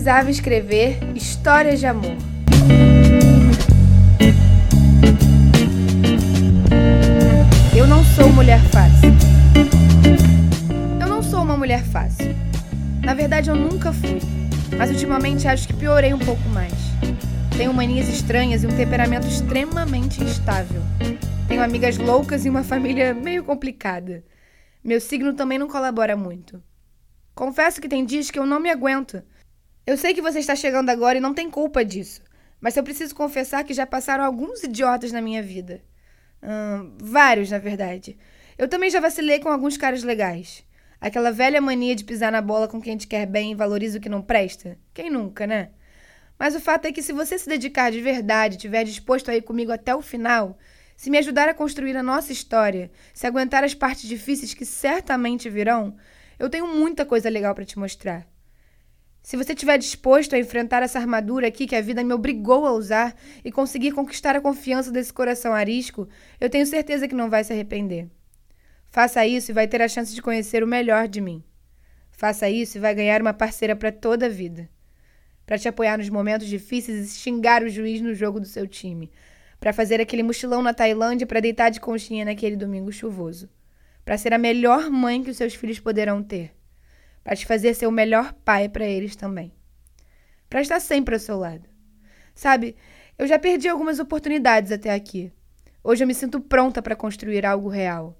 [0.00, 2.16] precisava escrever histórias de amor.
[7.76, 9.10] Eu não sou mulher fácil.
[10.98, 12.34] Eu não sou uma mulher fácil.
[13.04, 14.20] Na verdade, eu nunca fui.
[14.78, 16.72] Mas ultimamente acho que piorei um pouco mais.
[17.58, 20.80] Tenho manias estranhas e um temperamento extremamente instável.
[21.46, 24.24] Tenho amigas loucas e uma família meio complicada.
[24.82, 26.62] Meu signo também não colabora muito.
[27.34, 29.22] Confesso que tem dias que eu não me aguento.
[29.90, 32.22] Eu sei que você está chegando agora e não tem culpa disso,
[32.60, 35.82] mas eu preciso confessar que já passaram alguns idiotas na minha vida.
[36.40, 38.16] Hum, vários, na verdade.
[38.56, 40.64] Eu também já vacilei com alguns caras legais.
[41.00, 44.00] Aquela velha mania de pisar na bola com quem te quer bem e valoriza o
[44.00, 44.78] que não presta.
[44.94, 45.70] Quem nunca, né?
[46.38, 49.42] Mas o fato é que se você se dedicar de verdade, estiver disposto a ir
[49.42, 50.56] comigo até o final,
[50.96, 55.50] se me ajudar a construir a nossa história, se aguentar as partes difíceis que certamente
[55.50, 55.96] virão,
[56.38, 58.24] eu tenho muita coisa legal para te mostrar.
[59.22, 62.72] Se você estiver disposto a enfrentar essa armadura aqui que a vida me obrigou a
[62.72, 66.08] usar e conseguir conquistar a confiança desse coração arisco,
[66.40, 68.08] eu tenho certeza que não vai se arrepender.
[68.88, 71.44] Faça isso e vai ter a chance de conhecer o melhor de mim.
[72.10, 74.68] Faça isso e vai ganhar uma parceira para toda a vida.
[75.46, 79.10] Para te apoiar nos momentos difíceis e xingar o juiz no jogo do seu time.
[79.60, 83.48] Para fazer aquele mochilão na Tailândia para deitar de conchinha naquele domingo chuvoso.
[84.04, 86.52] Para ser a melhor mãe que os seus filhos poderão ter
[87.22, 89.52] para te fazer ser o melhor pai para eles também.
[90.48, 91.68] Para estar sempre ao seu lado.
[92.34, 92.76] Sabe,
[93.18, 95.32] eu já perdi algumas oportunidades até aqui.
[95.82, 98.18] Hoje eu me sinto pronta para construir algo real.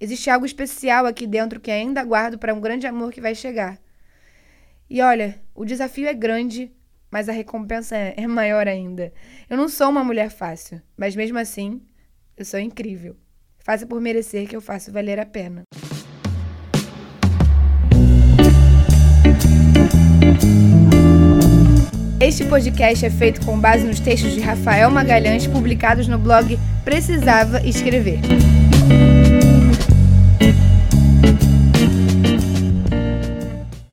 [0.00, 3.78] Existe algo especial aqui dentro que ainda aguardo para um grande amor que vai chegar.
[4.90, 6.72] E olha, o desafio é grande,
[7.10, 9.12] mas a recompensa é, é maior ainda.
[9.48, 11.80] Eu não sou uma mulher fácil, mas mesmo assim,
[12.36, 13.16] eu sou incrível.
[13.60, 15.62] Faça por merecer que eu faço valer a pena.
[22.32, 27.60] Este podcast é feito com base nos textos de Rafael Magalhães publicados no blog Precisava
[27.60, 28.20] Escrever.